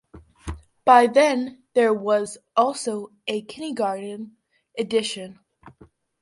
[0.83, 4.35] By then, there was also a kindergarten
[4.75, 5.39] edition.